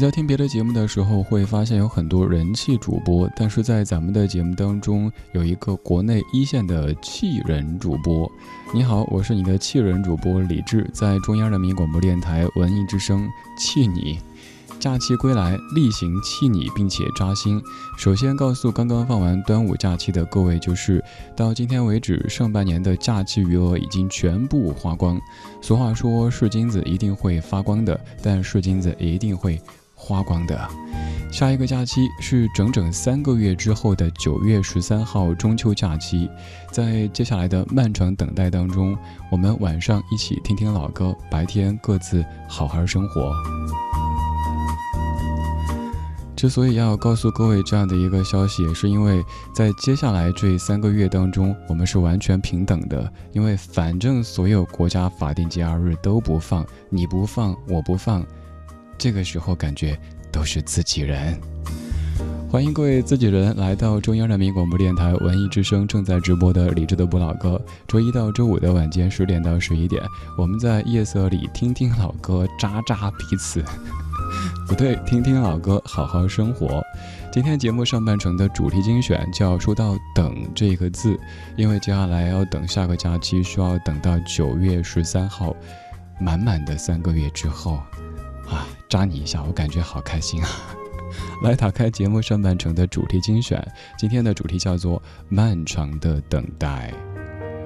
[0.00, 8.30] 在听别的节目的时候，会发现有很多人气主播，但是在咱们的节目当中，有一个国内一线的气人主播。
[8.72, 13.28] 你好，我是你的气人主播李志，在中央人民广播电台文艺之声
[13.58, 14.18] 气你。
[14.78, 17.60] 假期归来，例行气你，并且扎心。
[17.98, 21.04] 首先告诉刚刚放完端午假期的各位，就是
[21.36, 25.20] 到今天为止，上半年的假期余额已经全部花光。
[25.60, 29.60] 俗话说，是金子一定会发光的，但是金子一定会。
[30.02, 30.58] 花光的，
[31.30, 36.28] 下一个假期是整整三个月之后的九月十三号中秋假期，
[36.72, 38.96] 在接下来的漫长等待当中，
[39.30, 43.30] 我们晚上一起听听老歌，白天各自好好生活。
[46.34, 49.22] 之所以要告诉各位这样的一个消息，是因为
[49.54, 58.24] 在接下来这三个月当中，我们是完全平等的，因为反正所有国家法定节假日都不放，你不放，我不放。
[59.00, 59.98] 这个时候感觉
[60.30, 61.34] 都是自己人，
[62.50, 67.58] 欢迎各位自己人来到中央人民广播电台文艺之声正在直播的理智的不老歌。
[67.88, 70.02] 周一到周五的晚间十点到十一点，
[70.36, 73.64] 我们在夜色里听听老歌，扎扎彼此。
[74.68, 76.82] 不对，听听老歌，好好生活。
[77.32, 81.18] 今天节目上半程的主题精选就要说到“等”这个字，
[81.56, 85.56] 因为接下来要等下个假期，需要等到九月十三号，
[86.20, 87.80] 满满的三个月之后。
[88.50, 90.48] 啊，扎你一下，我感觉好开心啊！
[91.42, 93.60] 来打开节目上半程的主题精选，
[93.98, 96.92] 今天的主题叫做“漫长的等待”。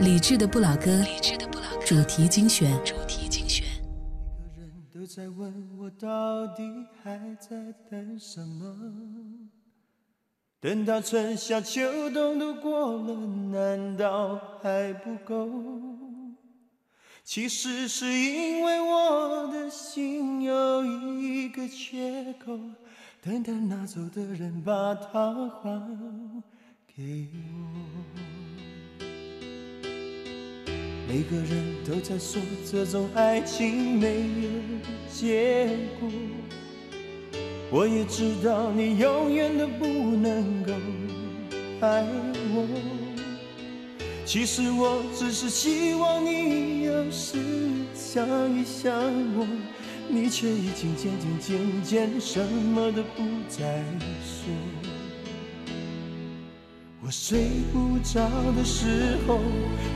[0.00, 3.66] 理智的不老歌，理智的不老歌，主题精选，主题精选。
[4.38, 6.62] 每个人都在问我，到底
[7.02, 8.74] 还在等什么？
[10.60, 13.14] 等到春夏秋冬都过了，
[13.52, 15.48] 难道还不够？
[17.24, 20.84] 其实是因为我的心有
[21.18, 22.60] 一个缺口，
[23.22, 25.80] 等待拿走的人把它还
[26.94, 29.06] 给我。
[31.08, 34.50] 每个人都在说这种爱情没有
[35.10, 35.66] 结
[35.98, 36.10] 果，
[37.70, 40.72] 我也知道你永远都不能够
[41.80, 42.06] 爱
[42.52, 43.03] 我。
[44.26, 47.36] 其实我只是希望你有时
[47.94, 48.26] 想
[48.58, 48.90] 一想
[49.36, 49.46] 我，
[50.08, 53.84] 你却已经渐渐渐渐什么都不再
[54.24, 54.50] 说。
[57.02, 58.26] 我睡不着
[58.56, 59.38] 的时候，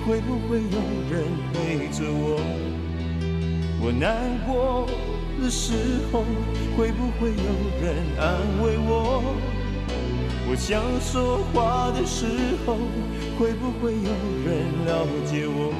[0.06, 0.78] 会不会有
[1.10, 1.24] 人
[1.54, 2.38] 陪着我？
[3.80, 4.86] 我难过
[5.42, 5.72] 的时
[6.12, 6.22] 候，
[6.76, 7.50] 会不会有
[7.82, 9.24] 人安慰我？
[10.50, 12.26] 我想说话的时
[12.66, 12.76] 候。
[13.38, 14.10] 会不会有
[14.44, 15.72] 人了解我？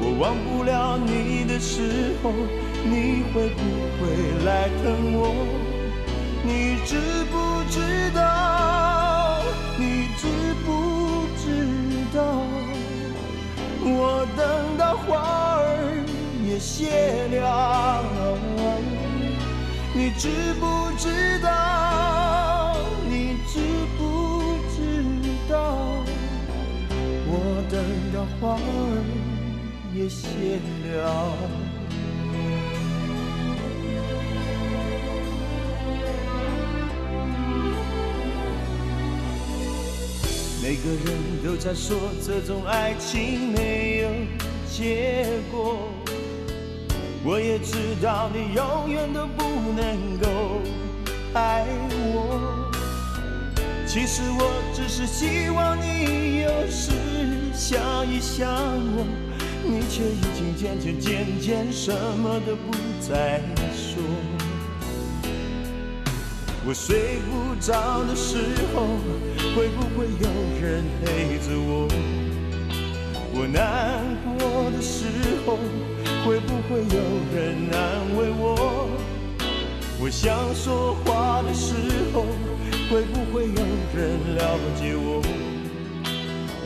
[0.00, 2.32] 我忘不了你的时候，
[2.82, 3.60] 你会不
[4.00, 4.06] 会
[4.42, 5.20] 来疼我？
[6.42, 6.96] 你知
[7.30, 9.42] 不知道？
[9.78, 10.26] 你知
[10.64, 11.44] 不知
[12.16, 12.22] 道？
[13.86, 15.62] 我等到花儿
[16.48, 18.02] 也谢了，
[19.92, 22.43] 你知不知道？
[27.74, 27.82] 等
[28.12, 29.04] 到花儿
[29.92, 30.28] 也谢
[30.92, 31.36] 了，
[40.62, 44.08] 每个人都在说这种爱情没有
[44.70, 45.90] 结果，
[47.24, 49.42] 我也知道你永远都不
[49.72, 50.60] 能够
[51.32, 51.66] 爱
[52.14, 52.70] 我。
[53.84, 56.92] 其实我只是希望你有时
[57.54, 57.80] 想
[58.10, 58.50] 一想
[58.96, 59.06] 我，
[59.62, 63.40] 你却已经渐渐渐渐什么都不再
[63.72, 64.02] 说。
[66.66, 68.38] 我睡不着的时
[68.74, 68.86] 候，
[69.54, 70.28] 会不会有
[70.60, 71.88] 人陪着我？
[73.32, 74.02] 我难
[74.36, 75.06] 过的时
[75.46, 75.56] 候，
[76.26, 76.98] 会不会有
[77.32, 78.88] 人安慰我？
[80.00, 81.74] 我想说话的时
[82.12, 82.26] 候，
[82.90, 83.62] 会不会有
[83.94, 85.22] 人了解我？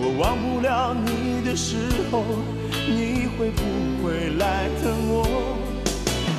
[0.01, 1.77] 我忘不了你的时
[2.11, 2.23] 候，
[2.89, 3.63] 你会不
[4.03, 5.27] 会来疼我？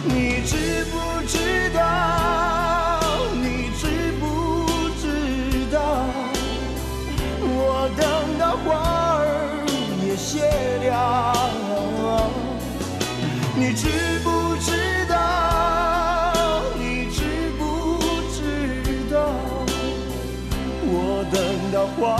[0.05, 0.95] 你知不
[1.27, 2.99] 知道？
[3.35, 4.23] 你知不
[5.01, 5.03] 知
[5.71, 5.77] 道？
[7.41, 8.01] 我等
[8.39, 8.67] 到花
[9.19, 9.27] 儿
[10.07, 10.39] 也谢
[10.89, 10.91] 了，
[13.55, 13.89] 你知
[14.23, 14.71] 不知
[15.09, 15.13] 道？
[16.79, 17.61] 你知不
[18.31, 18.39] 知
[19.11, 19.17] 道？
[20.91, 21.37] 我等
[21.73, 22.15] 到花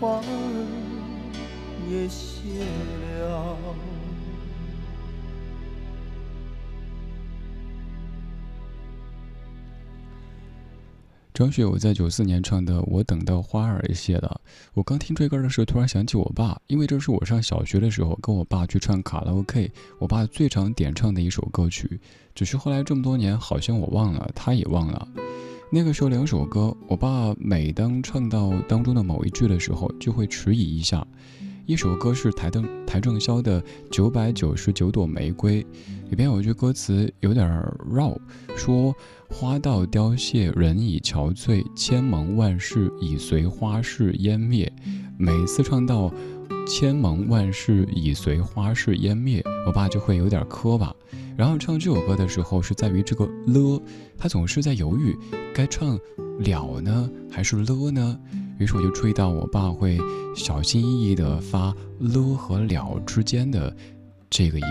[0.00, 0.22] 花儿
[1.90, 3.56] 也谢了
[11.34, 14.40] 张学友在九四年唱的《我等到花儿谢了》，
[14.74, 22.00] 我刚听这歌的时候，突然想起我爸，因为这是我上小学的时候跟我爸去唱卡拉 OK，我爸最常点唱的一首歌曲。
[22.36, 25.08] 只是后来这么多年，好像我忘了，他也忘了。
[25.70, 31.06] 那个时候两首歌，我爸每当唱到当中的某一句的时候，就会迟疑一下。
[31.66, 33.60] 一首歌是台灯台正宵的
[33.90, 35.62] 《九百九十九朵玫瑰》，
[36.08, 37.46] 里边有一句歌词有点
[37.92, 38.16] 绕，
[38.56, 38.94] 说。
[39.30, 44.72] 花到凋谢，人已憔悴，千盟万誓已随花事湮灭。
[45.18, 46.10] 每次唱到
[46.68, 50.94] “千盟万誓已随花事湮灭”，我爸就会有点磕巴。
[51.36, 53.80] 然后唱这首歌的时候，是在于这个了，
[54.16, 55.16] 他总是在犹豫，
[55.54, 55.98] 该唱
[56.38, 58.18] 了呢还是了呢？
[58.58, 59.98] 于是我就注意到，我爸会
[60.34, 63.74] 小心翼翼地发了和了之间的
[64.28, 64.66] 这个音，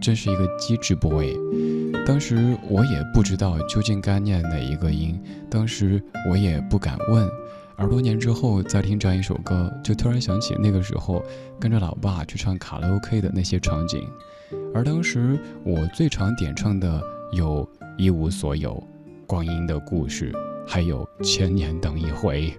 [0.00, 1.34] 真是一个机智 boy。
[2.06, 5.18] 当时我也不知道究竟该念哪一个音，
[5.48, 7.26] 当时我也不敢问，
[7.80, 11.24] 而多年之后再听这样一首歌，就突然想起那个时候
[11.58, 14.06] 跟着老爸去唱卡拉 OK 的那些场景，
[14.74, 17.66] 而当时我最常点唱的有
[17.96, 18.82] 一无所有、
[19.26, 20.30] 光阴的故事，
[20.68, 22.54] 还有千年等一回。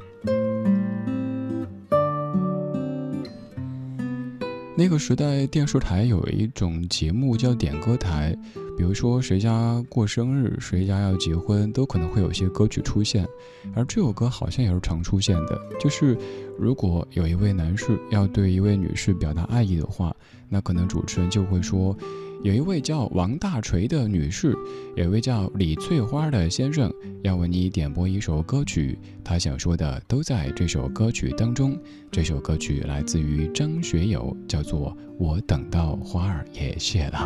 [4.75, 8.35] 那个时代电视台有一种节目叫点歌台。
[8.81, 13.27] 比如说谁家过生日，谁家要结婚，都可能会有些歌曲出现，
[13.75, 15.55] 而这首歌好像也是常出现的。
[15.79, 16.17] 就是
[16.57, 20.15] 如果有一位男士要对一位女士表达爱意的话，
[20.49, 21.95] 那可能主持人就会说，
[22.41, 24.57] 有一位叫王大锤的女士，
[24.95, 31.77] 有一位叫李翠花的先生要为你点播一首歌曲，他想说的都在这首歌曲当中。
[32.11, 37.19] 这首歌曲来自于张学友，叫做《我等到花儿也谢了》。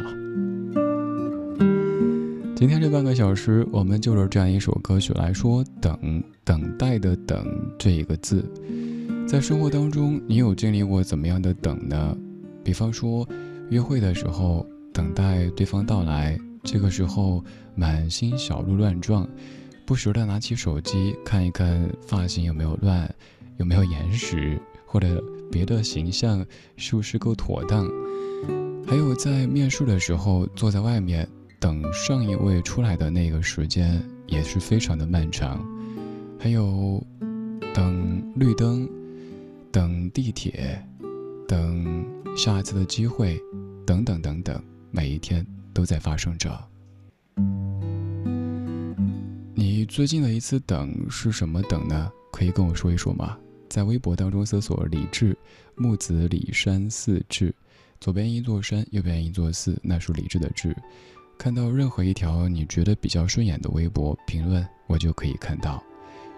[2.56, 7.46] 今天这半个小时，我们就是这样一首歌曲来说“等”，等待的“等”
[7.78, 8.50] 这一个字。
[9.28, 12.18] 在生活当中，你有经历过怎么样的等呢？
[12.64, 13.28] 比方说，
[13.72, 17.44] 约会的时候等待对方到来，这个时候
[17.76, 19.28] 满心小鹿乱撞，
[19.86, 23.14] 不时的拿起手机看一看发型有没有乱，
[23.58, 25.22] 有没有延时，或者
[25.52, 26.44] 别的形象
[26.78, 27.86] 是不是够妥当。
[28.88, 31.28] 还有在面试的时候，坐在外面。
[31.66, 35.68] 等上一位出来的那个时间也是非常的漫长，
[36.40, 37.04] 还有
[37.74, 38.88] 等绿灯、
[39.72, 40.80] 等地铁、
[41.48, 42.06] 等
[42.38, 43.42] 下一次的机会，
[43.84, 45.44] 等等等等，每一天
[45.74, 46.56] 都在发生着。
[49.56, 52.12] 你最近的一次等是什么等呢？
[52.32, 53.36] 可以跟我说一说吗？
[53.68, 55.36] 在微博当中搜索“李志
[55.74, 57.52] 木子李山寺志”，
[58.00, 60.78] 左边一座山，右边一座寺，那是李志的志。
[61.38, 65.84] 看到任何一条你觉得比较顺眼的微博评论，我就可以看到。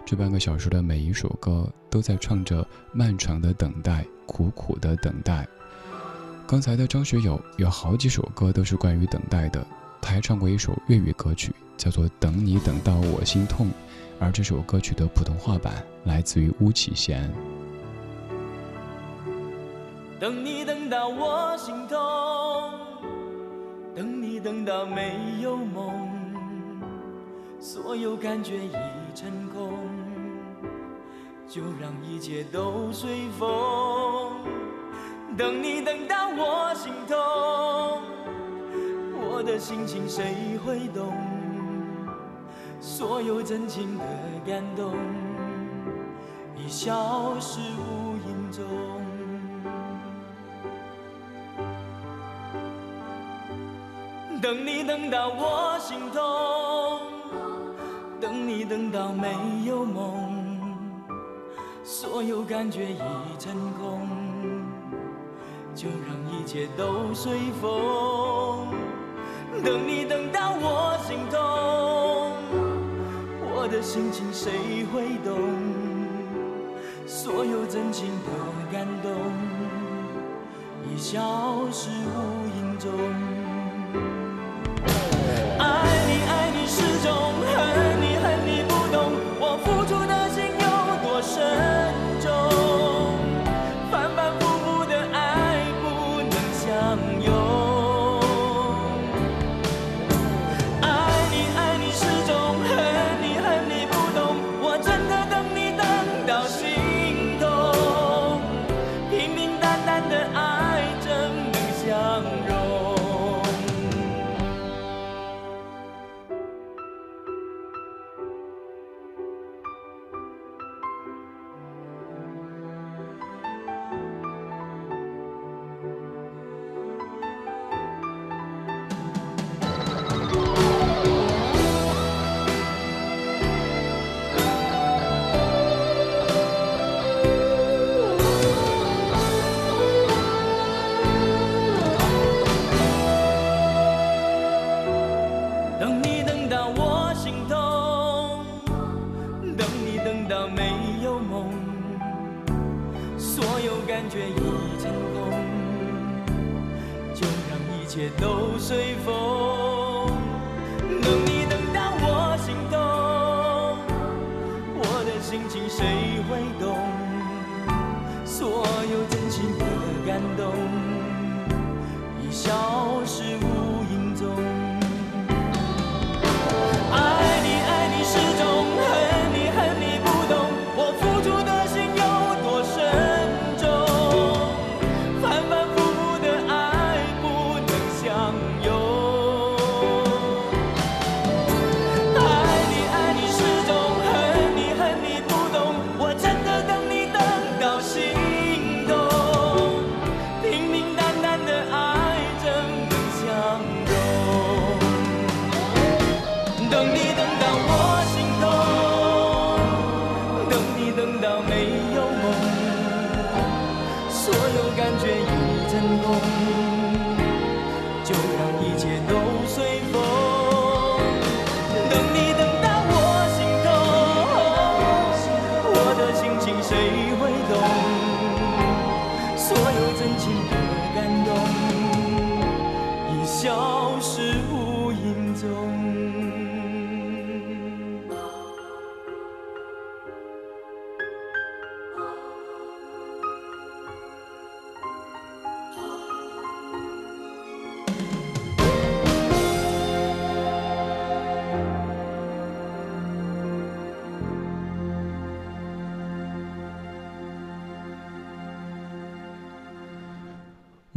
[0.04, 5.46] 这半个小时的每一首歌都在唱着漫长的等待，苦苦的等待。
[6.46, 9.66] 刚才的张学友有好几首歌都是关于等待的，
[10.00, 13.66] 他还唱过一首粤语歌曲，叫做《等你等到我心痛》，
[14.18, 17.30] 而这首歌曲的普通话版来自于巫启贤。
[20.18, 21.98] 等你等到我心痛，
[23.98, 25.12] 等你等到没
[25.42, 26.08] 有梦，
[27.58, 28.70] 所有感觉已
[29.12, 29.72] 成空，
[31.48, 34.34] 就让一切都随风。
[35.36, 37.16] 等你等到我心痛，
[39.20, 41.12] 我的心情谁会懂？
[42.78, 44.04] 所有真情的
[44.46, 44.94] 感动
[46.56, 48.64] 已消失无影踪。
[54.40, 56.22] 等你等到我心痛，
[58.20, 59.34] 等你等到没
[59.66, 60.58] 有梦，
[61.82, 62.98] 所有感觉已
[63.38, 64.08] 成空。
[65.74, 68.68] 就让一切都随风，
[69.64, 71.38] 等你等到我心痛，
[73.40, 75.38] 我的心情谁会懂？
[77.06, 78.30] 所有真情的
[78.72, 79.12] 感动
[80.88, 82.88] 已消失无影踪。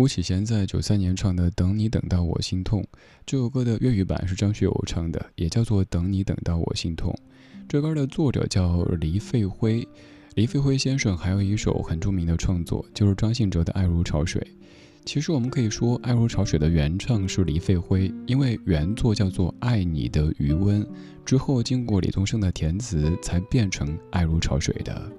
[0.01, 2.81] 吴启贤在九三年唱的《等你等到我心痛》
[3.23, 7.13] 这首歌的粤语版是张学友唱的，也叫做《等你等到我心痛》。
[7.69, 9.87] 这歌的作者叫黎费辉，
[10.33, 14.41] 黎费辉先生还有一首很著名的创作，就是张信哲的《爱如潮水》。
[15.05, 20.83] 其实我们可以说，《爱如潮水》的原唱是黎费辉，因为原作叫做《爱你的余温》，
[21.23, 25.11] 之后经过李宗盛的填词，才变成《爱如潮水》的。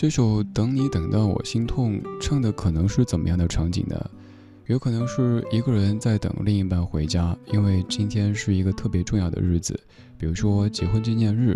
[0.00, 4.10] 这首《等你等到我心痛》唱的可能是怎么样的场景呢？
[4.64, 9.78] 有可能是一个人在等另一半回家，因为今天是一个特别重要的日子，
[10.16, 11.54] 比如说结婚纪念日。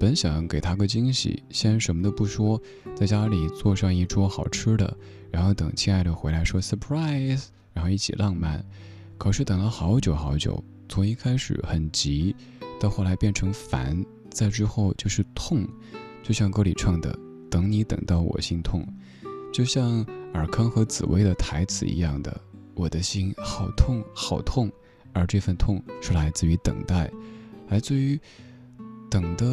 [0.00, 2.58] 本想给他个惊喜，先什么都不说，
[2.96, 4.96] 在家里做上一桌好吃的，
[5.30, 8.64] 然后等亲爱的回来说 surprise，然后一起浪漫。
[9.18, 12.34] 可是等了好久好久，从一开始很急，
[12.80, 15.68] 到后来变成烦，再之后就是痛，
[16.22, 17.14] 就像歌里唱的
[17.54, 18.84] “等你等到我心痛”，
[19.54, 22.40] 就像尔康和紫薇的台词一样的，
[22.74, 24.68] 我的心好痛好痛，
[25.12, 27.08] 而这份痛是来自于等待，
[27.68, 28.18] 来自于
[29.08, 29.46] 等的。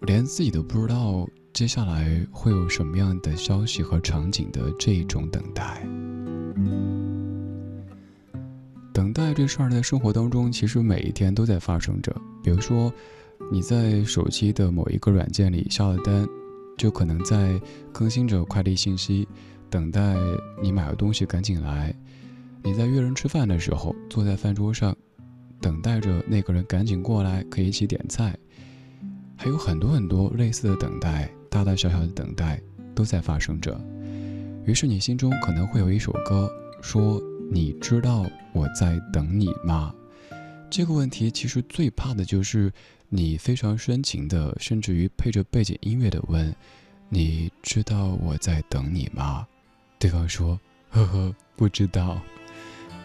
[0.00, 5.86] 连自己都不知道接下来会有什么样的消息和场景的这种等待，
[8.92, 12.12] 等待这事儿在生活当中其实每一天都在发生着。
[12.42, 12.92] 比如说，
[13.52, 16.26] 你在手机的某一个软件里下了单，
[16.76, 17.60] 就可能在
[17.92, 19.26] 更新着快递信息，
[19.70, 20.16] 等待
[20.62, 21.94] 你买的东西赶紧来；
[22.62, 24.96] 你在约人吃饭的时候，坐在饭桌上，
[25.60, 28.36] 等待着那个人赶紧过来，可以一起点菜。
[29.36, 32.60] 还有很多很多类似的等待，大大小小的等待
[32.94, 33.78] 都在发生着。
[34.64, 36.48] 于是你心中可能会有一首歌，
[36.80, 39.92] 说：“你知道我在等你吗？”
[40.70, 42.72] 这个问题其实最怕的就是
[43.14, 46.56] 你非常深情的，甚至于配着背景音乐的问
[47.10, 49.46] ：“你知道我在等你吗？”
[50.00, 52.18] 对方说：“呵呵，不知道。”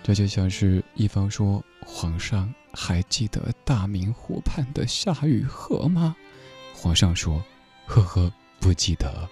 [0.02, 6.16] 这就像是一方说：“皇上还记得大明湖畔的夏雨荷吗？”
[6.74, 7.44] 皇上说
[7.86, 9.28] ：“呵呵，不记得。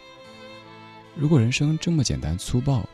[1.15, 2.85] 如果人生这么简单粗暴，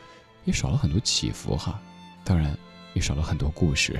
[0.45, 1.81] 也少了很多起伏哈，
[2.23, 2.55] 当然
[2.93, 3.99] 也少了很多故事。”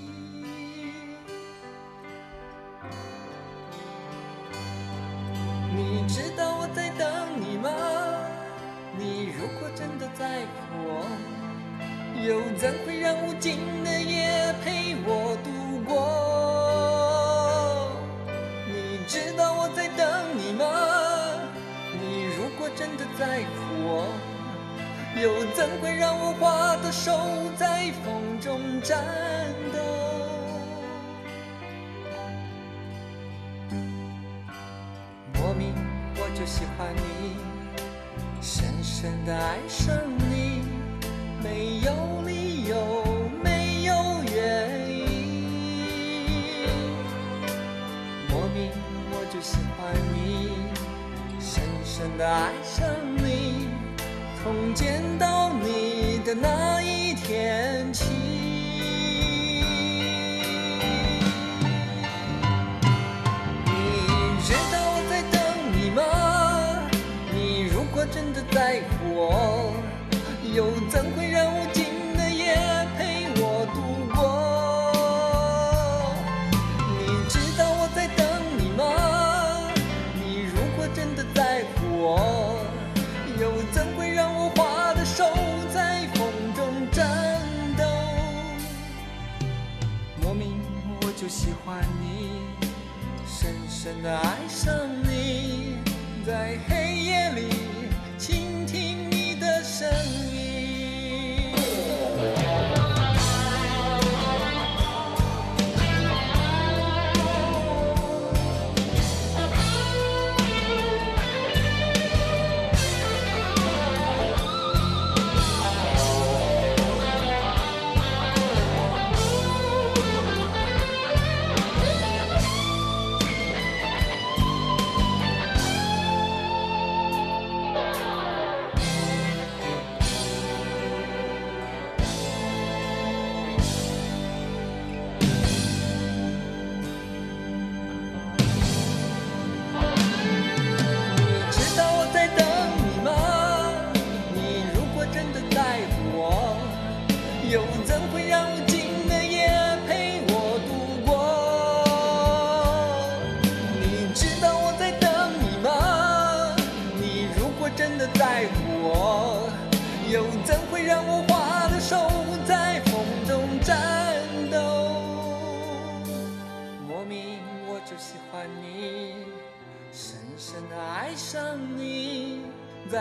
[10.01, 11.05] 的在乎我，
[12.25, 15.51] 又怎会让无尽的夜陪我度
[15.87, 15.93] 过？
[18.65, 20.65] 你知道我在等你吗？
[21.93, 23.53] 你如果真的在乎
[23.85, 24.07] 我，
[25.21, 27.11] 又怎会让我花的手
[27.55, 28.97] 在风中颤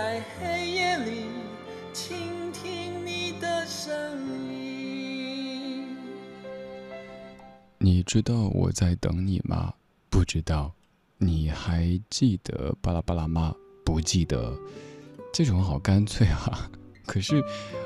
[0.01, 1.27] 在黑夜里
[1.93, 3.95] 倾听你的声
[4.51, 5.95] 音。
[7.77, 9.75] 你知道我在等你吗？
[10.09, 10.73] 不知道。
[11.19, 13.55] 你还记得巴拉巴拉吗？
[13.85, 14.59] 不记得。
[15.35, 16.71] 这种好干脆啊！
[17.05, 17.39] 可是，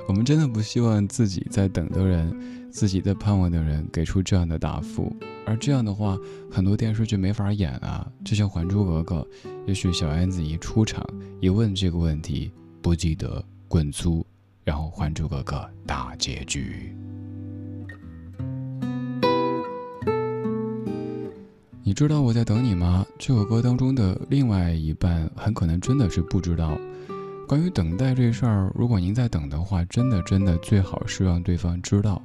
[0.07, 5.15] 我们真的不希望自己在等的人、自己在盼望的人给出这样的答复。
[5.47, 6.19] 而这样的话，
[6.51, 8.05] 很多电视剧没法演啊。
[8.25, 9.25] 就像《还珠格格》，
[9.65, 11.07] 也许小燕子一出场，
[11.41, 12.51] 一问这个问题，
[12.83, 14.27] 不记得，滚粗，
[14.65, 15.57] 然后《还珠格格》
[15.87, 16.93] 大结局。
[21.85, 23.07] 你知道我在等你吗？
[23.21, 26.77] 这首歌当中的另外一半很可能真的是不知道。
[27.47, 32.21] 关于等待这事儿，如果您在等的话，真的真的最好是让对方知道，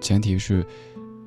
[0.00, 0.64] 前提是，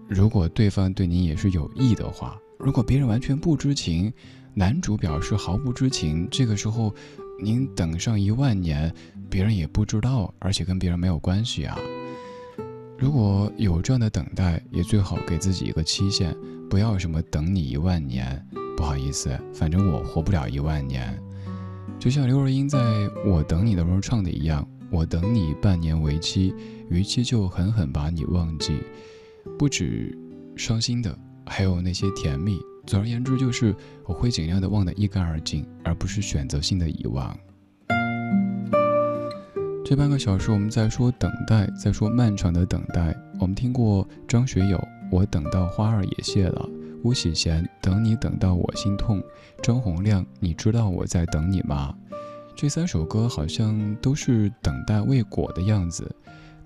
[0.08, 2.40] 如果对方对您也是有意的话。
[2.58, 4.12] 如果别人完全不知情，
[4.54, 6.94] 男主表示毫不知情，这个时候
[7.42, 8.94] 您等上一万年，
[9.30, 11.78] 别人也不知道，而且跟别人没有关系啊。
[12.98, 16.36] 如果有这样的等待，也最好给自己一个期限。
[16.70, 21.18] 不要什么等你一万年，不好意思，反正我活不了一万年。
[21.98, 22.78] 就像刘若英在
[23.26, 26.54] 我等你的时候唱的一样，我等你半年为期，
[26.89, 28.82] 逾期就狠狠把你忘记。
[29.58, 30.17] 不止
[30.56, 32.60] 伤心的，还有那些甜蜜。
[32.86, 33.75] 总而言之，就是
[34.06, 37.38] 我会尽量的忘得一干二净，而不是选择性的遗忘。
[39.86, 43.15] 这半个小时我们在说等待，在说漫长的等待。
[43.39, 44.80] 我们听过张学友。
[45.12, 46.69] 我等到花儿也谢了，
[47.04, 49.19] 巫启贤等你等到我心痛，
[49.63, 51.91] 张洪亮你知道我在等你吗？
[52.56, 56.15] 这三首歌好像都是等待未果的样子，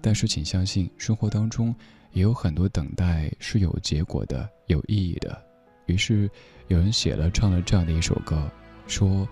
[0.05, 1.73] 但是请相信，生活当中
[2.11, 5.41] 也有很多等待是有结果的、有意义的。
[5.85, 6.29] 于是
[6.67, 8.51] 有人写了唱了这样的一首歌，
[8.85, 9.25] 说：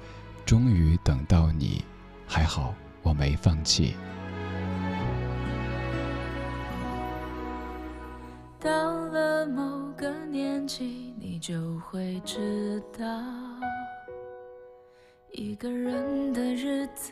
[0.45, 1.83] 终于等到你，
[2.25, 3.93] 还好我没放弃。
[8.57, 8.71] 到
[9.07, 13.05] 了某个年纪，你就会知道，
[15.33, 17.11] 一个人的日子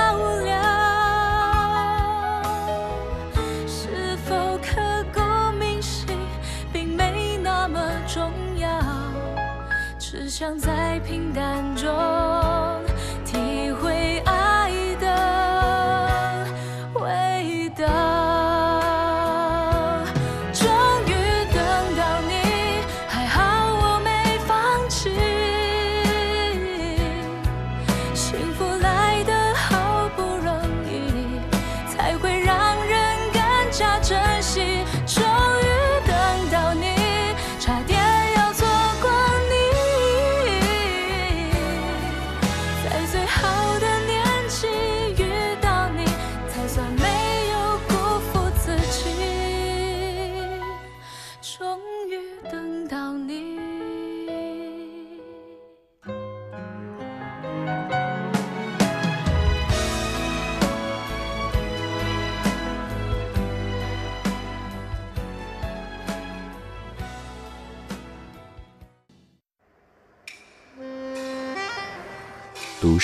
[10.41, 11.70] 想在平淡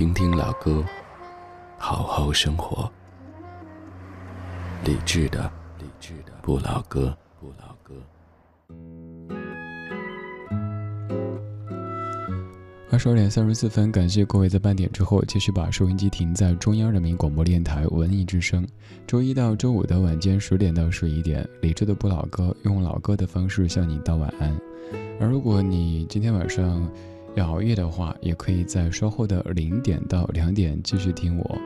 [0.00, 0.82] 听听老歌，
[1.76, 2.90] 好好生活。
[4.82, 7.92] 理智的，理智的不老歌，不老歌。
[12.90, 18.66] 二十二点三十四分，感谢各位在半点之后继续把收音机停在中央人民广播电台文艺之声。
[19.06, 24.58] 周一到周五的晚间十点到十一点，理智的不老歌用老歌的方式向你道晚安。
[25.20, 26.90] 而如果你今天晚上
[27.34, 31.58] 要熬夜的话，也可以在稍后的零点到两点继续听我。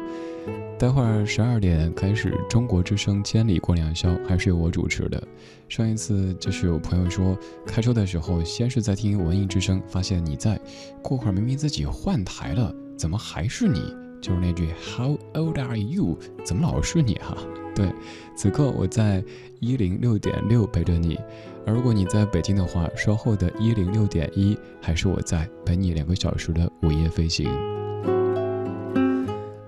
[0.79, 5.23] 待会儿十二点开始，《中国之声千里过良宵》还是由我主持的。
[5.69, 10.61] 上一次就是有朋友说，开车的时候先是在听《文艺之声》，发现你在，
[11.01, 13.95] 过会儿明明自己换台了，怎么还是你？
[14.21, 16.19] 就是那句 How old are you？
[16.45, 17.37] 怎么老是你哈？
[17.75, 17.89] 对，
[18.37, 19.25] 此刻我在
[19.61, 21.19] 一零六点六陪着你。
[21.67, 27.49] 而如果你在北京的话，稍后的一零六点一还是我在陪你两个小时的午夜飞行。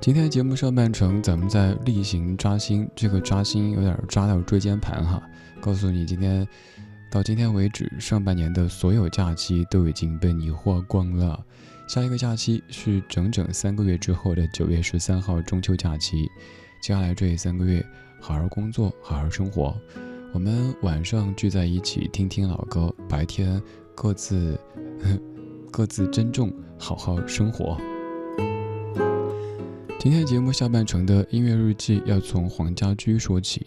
[0.00, 5.22] 今天节目上半程，咱们在例行扎心，这个扎心有点扎到椎间盘哈。
[5.60, 6.46] 告诉你，今天
[7.10, 11.42] 到今天为止，上半年的所有假期都已经被你花光了。
[11.88, 16.28] 下一个假期是整整三个月之后的九月十三号中秋假期。
[16.82, 17.84] 接下来这三个月，
[18.20, 19.74] 好好工作，好好生活。
[20.36, 23.58] 我们晚上聚在一起听听老歌，白天
[23.94, 24.60] 各自
[25.72, 27.80] 各自珍重，好好生活。
[29.98, 33.66] 今天节目下半程的音乐日记要从黄家驹说起。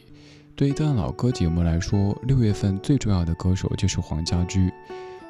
[0.55, 4.71] 对一段老歌节目来说，六月份最重要的歌手就是黄家驹。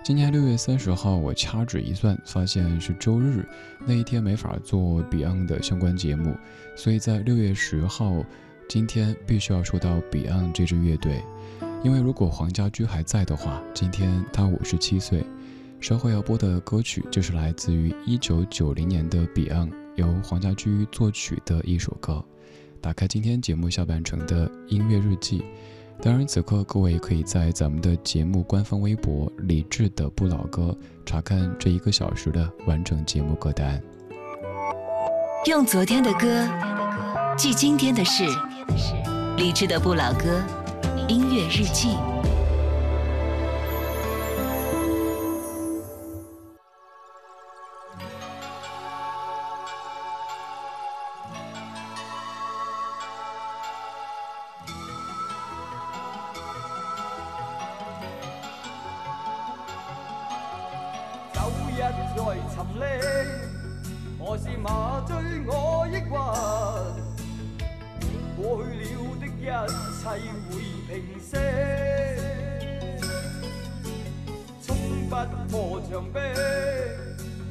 [0.03, 3.47] 今年六月三十号，我掐指一算，发现是周日，
[3.87, 6.35] 那一天没法做 Beyond 的相关节目，
[6.75, 8.25] 所以在六月十号，
[8.69, 11.23] 今天必须要说到 Beyond 这支乐队。
[11.83, 15.25] 因为如果黄家驹还在的话，今天他五十七岁。
[15.81, 19.71] 稍后要播的歌曲就是来自于一九九零年的 Beyond。
[19.95, 22.23] 由黄家驹作曲的一首歌，
[22.79, 25.43] 打开今天节目下半程的音乐日记。
[25.99, 30.77] 当然，此刻各位可以在咱们的节目官方微博“理智的不老歌”
[31.07, 33.81] 查看这一个小时的完整节目歌单。
[35.47, 36.47] 用昨天的歌
[37.39, 38.25] 记今天的事，
[39.37, 40.43] 理智的不老歌
[41.07, 41.95] 音乐日记。
[70.01, 70.05] 切
[70.49, 70.51] 会
[70.87, 71.35] 平息，
[74.65, 74.67] 冲
[75.09, 75.11] 不
[75.49, 76.17] 破墙壁，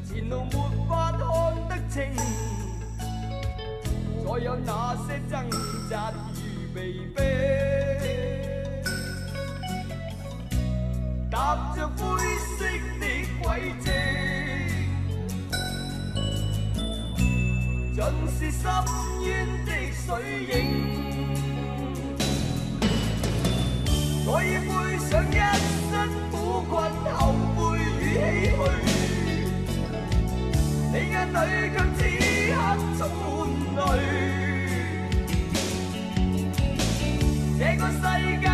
[0.08, 0.54] 前路没
[0.88, 1.18] 法看
[1.68, 1.96] 得清，
[4.24, 5.32] 再有那些挣
[5.90, 6.42] 扎与
[6.74, 6.78] 被
[7.14, 7.16] 逼，
[11.30, 11.36] 踏
[11.76, 11.98] 着灰
[12.56, 12.64] 色
[12.98, 13.04] 的
[13.42, 13.46] 轨
[13.78, 13.86] 迹，
[17.94, 17.96] 尽
[18.38, 18.64] 是深
[19.22, 19.28] 渊
[19.66, 20.08] 的水
[20.50, 21.07] 影。
[24.30, 24.70] 我已背
[25.08, 25.34] 上一
[25.88, 25.92] 身
[26.30, 26.70] 苦困
[27.14, 28.20] 后悔与唏
[28.52, 28.60] 嘘
[30.92, 31.34] 你眼里
[31.72, 31.98] 却此
[32.52, 32.54] 刻
[32.98, 33.00] 充
[33.74, 33.98] 满泪。
[37.58, 38.00] 这个世
[38.38, 38.44] 界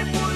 [0.00, 0.27] 我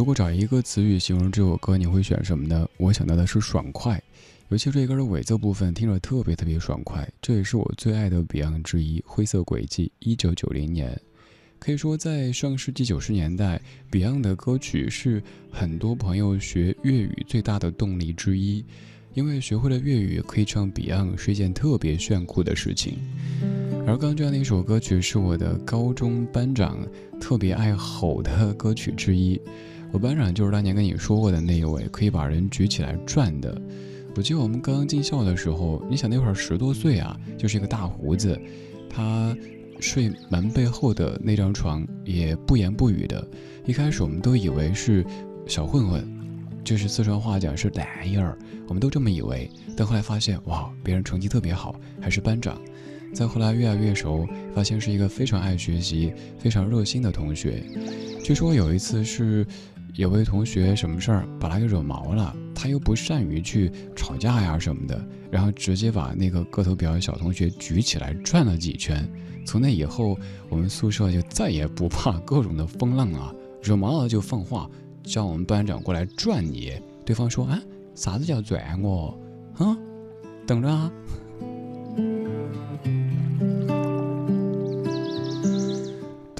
[0.00, 2.66] 如果找一个词语形容这首歌，你会选什么呢？
[2.78, 4.02] 我想到的是爽快，
[4.48, 9.04] 尤其这歌的尾奏部分听着特别特别爽快，这也是我最爱的 Beyond 之一。
[9.06, 10.98] 灰色轨迹，一九九零年，
[11.58, 13.60] 可以说在上世纪九十年代
[13.90, 18.64] ，Beyond 的歌曲是很多朋友学粤语最大的动力之一，
[19.12, 22.96] 因为学会了粤语可以唱 Beyond 是一件特别炫酷的事情。
[23.86, 26.78] 而刚这样的一首歌曲是我的高中班长
[27.20, 29.38] 特别爱吼的歌曲之一。
[29.92, 33.60] 我班长就是当年跟你说过的那一位，可以把人举起来转的。
[34.16, 38.38] 我记得我们刚刚进校的时候，你想那会儿十多岁啊，就是一个大胡子，
[38.88, 39.36] 他
[39.80, 43.26] 睡门背后的那张床，也不言不语的。
[43.66, 45.04] 一开始我们都以为是
[45.46, 46.04] 小混混，
[46.64, 49.50] 就是四川话讲是懒人儿，我们都这么以为。
[49.76, 52.60] 但后来发现，哇，别人成绩特别好，还是班长。
[53.12, 54.24] 再后来越来越熟，
[54.54, 57.62] 发现是一个非常爱学习、非常热心的同学。
[58.22, 59.46] 据说有一次是。
[59.94, 69.08] 有位同学什么事儿把他给惹毛了，他又不善于去吵架呀什么的，然后直接把那个个头比较小同学举起来转了几圈。
[69.44, 70.16] 从那以后，
[70.48, 74.70] 我们宿舍就再也不怕各种的风浪啊，惹毛了就放话，
[75.02, 76.72] 叫我们班长过来转你。
[77.04, 77.60] 对方说啊，
[77.94, 79.18] 啥子叫转我？
[79.56, 79.76] 啊，
[80.46, 80.92] 等着啊。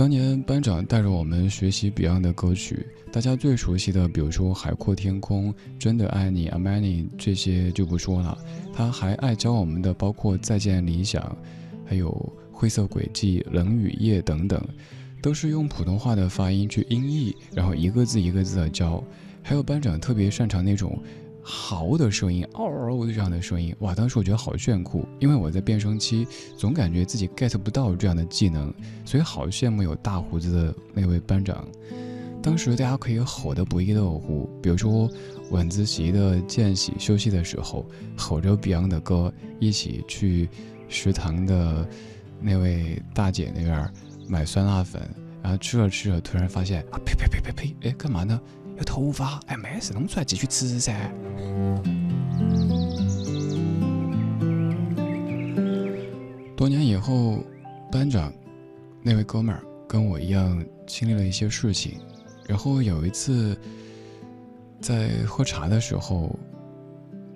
[0.00, 8.38] 当年班长带着我们学习 Beyond 的歌曲，大家最熟悉的，比如说《海阔天空》《真的爱你》《Amani》这些就不说了，
[8.72, 11.22] 他还爱教我们的包括《再见理想》，
[11.86, 12.10] 还有
[12.50, 14.58] 《灰色轨迹》《冷雨夜》等等，
[15.20, 19.04] 都是用普通话的发音去音译，然后一个字一个字的教。
[19.42, 20.98] 还有班长特别擅长那种。
[21.42, 23.94] 嚎的声音，嗷嗷的这样的声音，哇！
[23.94, 26.26] 当时我觉得好炫酷，因为我在变声期
[26.56, 28.72] 总感觉自己 get 不到这样的技能，
[29.04, 31.66] 所以好羡慕有大胡子的那位班长。
[32.42, 35.10] 当时大家可以吼得不亦乐乎，比如说
[35.50, 37.84] 晚自习的间隙休息的时候，
[38.16, 40.48] 吼着 Beyond 的歌，一起去
[40.88, 41.86] 食堂的
[42.40, 43.92] 那位大姐那边
[44.26, 45.02] 买酸辣粉，
[45.42, 48.40] 然后吃着吃着，突然发现啊呸呸呸呸呸，哎，干嘛呢？
[48.80, 51.12] 有头发，哎，没事，弄出来继续吃噻。
[56.56, 57.44] 多年以后，
[57.92, 58.32] 班长
[59.02, 62.00] 那位哥们儿跟我一样经历了一些事情，
[62.46, 63.54] 然后有一次
[64.80, 66.34] 在喝茶的时候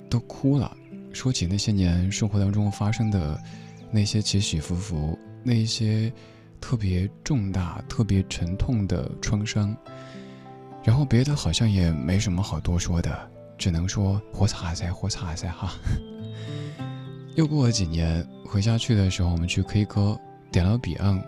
[0.08, 0.74] 都哭了，
[1.12, 3.38] 说起那些年生活当中发生的
[3.90, 6.10] 那些起起伏伏，那一些
[6.58, 9.76] 特别重大、特别沉痛的创伤。
[10.84, 15.72] 然后别的好像也没什么好多说的，只能说活擦噻，活擦噻哈。
[17.34, 20.16] 又过了几年，回家去的时候，我们去 K 歌，
[20.52, 21.22] 点了 Beyond，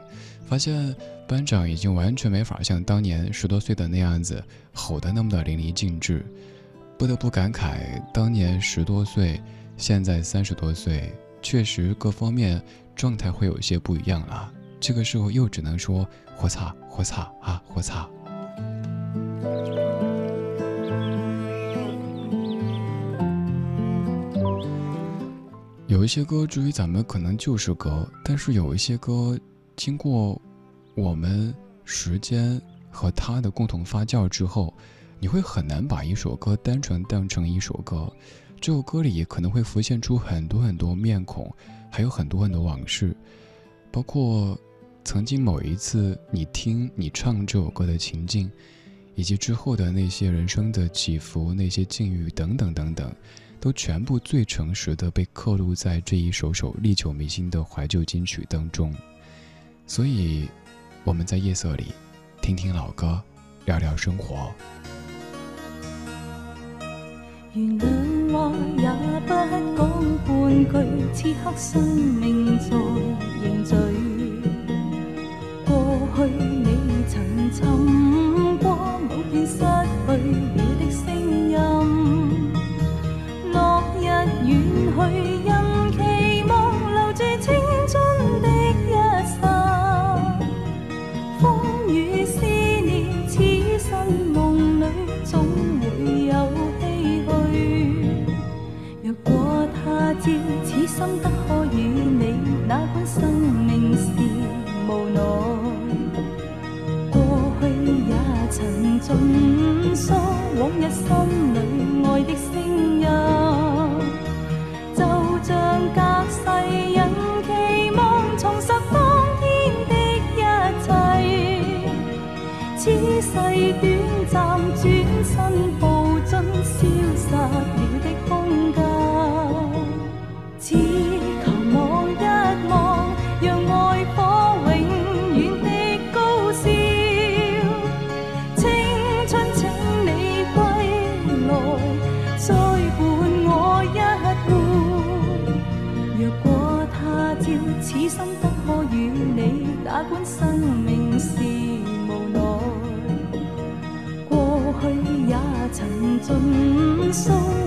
[0.47, 0.95] 发现
[1.27, 6.25] 班长已经完全没法像当年十多岁的那样子吼得那么的淋漓尽致，
[6.99, 9.41] 不得不感慨，当年十多岁，
[9.77, 12.63] 现在三十多岁，确实各方面
[12.95, 14.53] 状态会有些不一样了。
[14.79, 18.09] 这个时候又只能说活擦，活擦啊，活擦。
[25.89, 29.39] 有一些歌，至于咱们可能就是歌，但是有一些歌，
[29.75, 30.41] 经过
[30.95, 31.53] 我们
[31.85, 34.73] 时间和它的共同发酵之后，
[35.19, 38.13] 你会很难把一首歌单纯当成一首歌。
[38.61, 41.53] 这首歌里可能会浮现出很多很多面孔，
[41.91, 43.17] 还有很多很多往事，
[43.91, 44.57] 包括
[45.03, 48.51] 曾经某一次你听你唱这首歌的情境，
[49.17, 53.13] 以及之后的那些人生的起伏、那些境遇等等等等。
[53.59, 58.95] 都全部最诚实的被刻录在这一首首历久弥新的怀旧金曲当中，
[59.87, 60.47] 所以
[61.05, 61.87] 我们在夜色里
[62.43, 63.21] 听听老歌，
[63.65, 64.53] 聊聊生活。
[67.55, 67.87] 原谅
[68.31, 68.87] 我也
[69.25, 69.91] 不讲
[70.29, 70.77] 半句，
[71.15, 71.83] 此刻生
[72.21, 72.77] 命在
[73.43, 73.73] 凝聚。
[75.65, 75.75] 过
[76.15, 76.69] 去你
[77.09, 77.17] 曾
[79.09, 79.63] 好比失去
[80.55, 81.05] 你的声
[81.51, 81.55] 音。
[83.53, 85.46] 落日远去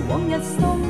[0.08, 0.89] 往日心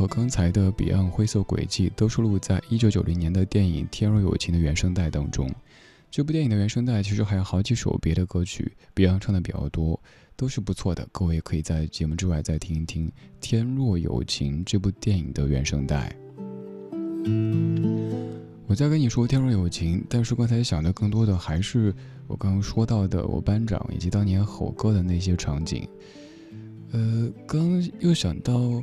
[0.00, 5.46] 和刚才的《彼岸灰色轨迹》都收录在1990年的电影《天若有情》的原声带当中。
[6.10, 10.00] 这部电影的原声带其实还有好几首别的歌曲，Beyond 唱的比较多，
[10.36, 11.06] 都是不错的。
[11.12, 13.08] 各位可以在节目之外再听一听
[13.42, 16.16] 《天若有情》这部电影的原声带。
[18.66, 21.94] 我在跟你说天若有情，但是刚才想的更多的还是
[22.26, 25.86] 我刚刚说到的我班长以及当年吼歌的那些场景。
[26.92, 28.82] 呃，刚又想到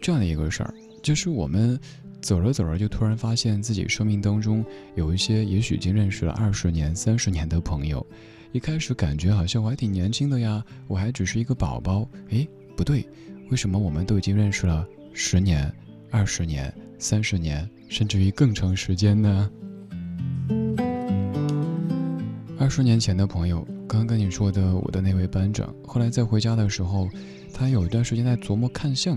[0.00, 1.78] 这样的一个事儿，就是我们
[2.20, 8.04] 走着走着就突然发现自己生命当中有一些也许已经认识了二十年、三十年的朋友，
[8.52, 12.08] 一开始感觉好像我还挺年轻的呀，我还只是一个宝宝。
[12.30, 13.06] 诶，不对，
[13.50, 15.72] 为什么我们都已经认识了十年、
[16.10, 19.50] 二十年、三十年，甚至于更长时间呢？
[22.58, 23.66] 二十年前的朋友。
[23.88, 27.08] 刚刚跟你说的我的那位班长，后来在回家的时候，
[27.54, 29.16] 他有一段时间在琢磨看相，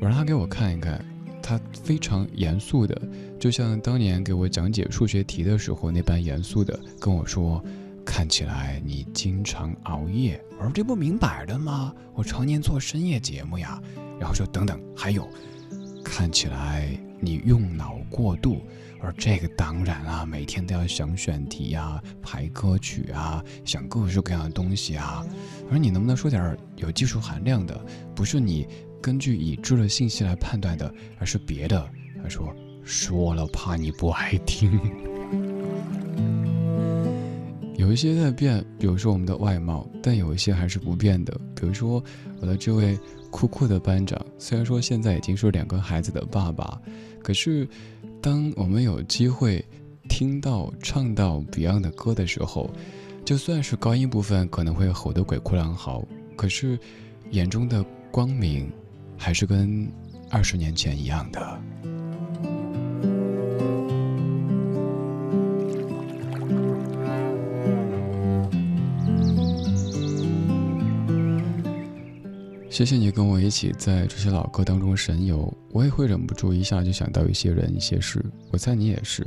[0.00, 1.04] 我让他给我看一看，
[1.42, 3.00] 他非常严肃的，
[3.38, 7.62] 就像当年给我讲解数学题的时候那般严肃的跟我说，
[8.04, 11.92] 看起来你经常熬夜，我说这不明摆着吗？
[12.14, 13.80] 我常年做深夜节目呀，
[14.20, 15.28] 然后说等等，还有，
[16.04, 16.88] 看起来
[17.20, 18.58] 你用脑过度。
[19.00, 25.24] 而这个当然啊，每天都要想选题呀，排歌曲啊，想各式各样的东西啊。
[25.70, 27.80] 而你能不能说点有技术含量的？
[28.12, 28.66] 不是你
[29.00, 31.88] 根据已知的信息来判断的，而是别的。
[32.22, 34.70] 他说说了怕你不爱听。
[37.76, 41.32] 有一些在变，比如说我们的外貌，但有一些还是不变的。
[41.54, 42.02] 比如说
[42.40, 42.98] 我的这位
[43.30, 46.78] 酷酷的班长，虽然说现在已经是两个孩子的爸爸，
[47.22, 47.66] 可是。
[48.20, 49.64] 当我们有机会
[50.08, 52.68] 听到唱到 Beyond 的歌的时候，
[53.24, 56.76] 就算是高音部分可能会吼得鬼哭狼嚎，可是
[57.30, 57.80] 眼中的
[58.10, 58.72] 光明
[59.18, 59.86] 还是跟
[60.30, 61.60] 二十年前一样的。
[72.70, 78.24] 谢谢你跟我一起在这些老歌当中神游，我也会忍不住一下就想到一些人、一些事。
[78.52, 79.26] 我猜你也是，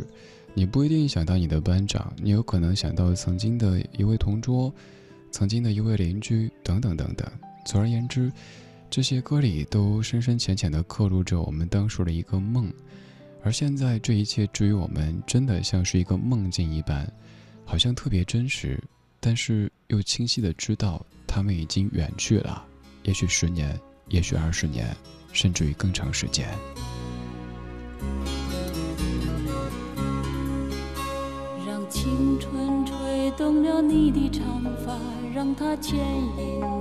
[0.53, 4.73] 你不一定想到你的班长，你有可能想到曾经的一位同桌、
[5.31, 7.29] 曾经的一位邻居等等等等。
[7.65, 8.31] 总而言之，
[8.91, 12.69] 这些歌里都深深浅浅地刻录着我们当初的一个梦，
[13.41, 17.09] 而现在这一切至于我们，真的像是一个梦境一般，
[17.63, 18.77] 好像特别真实，
[19.21, 22.65] 但是又清晰地知道他们已经远去了。
[23.03, 23.79] 也许十年，
[24.09, 24.93] 也许二十年，
[25.31, 26.49] 甚至于更长时间。
[31.65, 34.99] 让青春吹动了你的长发，
[35.33, 36.59] 让它牵引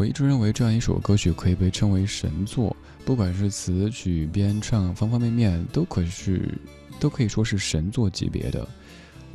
[0.00, 2.74] 我一直认为这样一首歌曲可以被称为神作，
[3.04, 6.58] 不管是词曲编唱方方面面，都可是
[6.98, 8.66] 都可以说是神作级别的。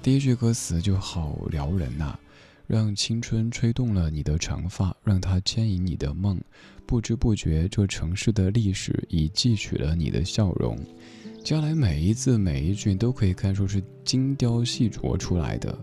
[0.02, 2.18] 第一句歌词就好撩人呐、
[2.66, 6.42] 让青春吹动了你的长发，让它牵引你的梦。
[6.88, 10.76] 不知不觉，这城市的历史已记取了你的笑容。
[11.44, 15.78] 接下来每一字每一句都可以看出是精雕细琢出来的。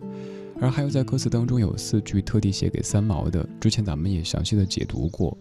[0.62, 5.36] 而还有在歌词当中有四句特地写给三毛的，之前咱们也详细的解读过。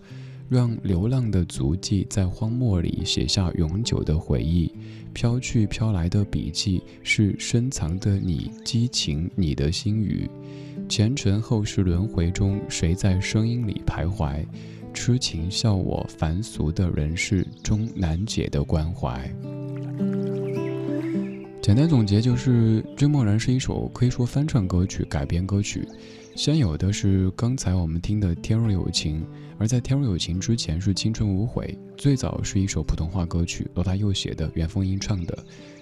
[0.50, 4.74] 让流浪的足迹在荒漠里写下永久的回忆，
[5.14, 10.28] 飘去飘来的笔记是深藏的你激情，你的心语。
[10.90, 14.44] 前尘后世轮回中，谁在声音里徘徊？
[14.92, 19.32] 痴情笑我凡俗的人世中难解的关怀。
[21.62, 25.88] 简单总结就是，《追梦人》是一首可以说翻唱歌曲、改编歌曲。
[26.36, 29.22] 先有的是刚才我们听的《天若有情》，
[29.60, 35.38] 而在《天若有情》之前是《青春无悔》，最早是一首普通话歌曲，罗大佑写的，袁凤英唱的。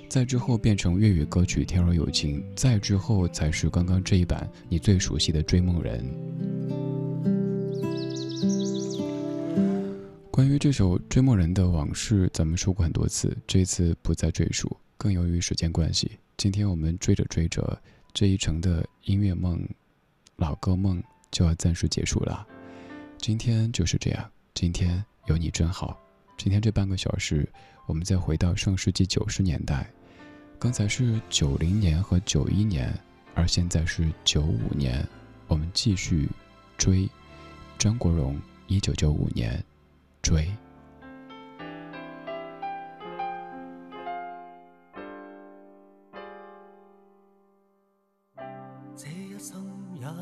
[0.09, 6.03] 再之后变成粤语歌曲《天若有情》，再之后才是刚刚这一版你最熟悉的《追梦人》。
[10.29, 14.75] 关于这首《追梦人》的往事，咱们说过很多次，这次不再赘述。
[14.99, 17.81] 更由于时间关系，今天我们追着追着
[18.13, 19.65] 这一程的音乐梦、
[20.35, 22.45] 老歌梦就要暂时结束了。
[23.17, 25.97] 今天就是这样，今天有你真好。
[26.37, 27.47] 今天这半个小时，
[27.85, 29.89] 我们再回到上世纪九十年代，
[30.59, 32.93] 刚才是九零年和九一年，
[33.35, 35.07] 而现在是九五年，
[35.47, 36.27] 我们继续
[36.77, 37.09] 追
[37.77, 38.37] 张国荣
[38.67, 39.63] 一九九五年
[40.21, 40.45] 追。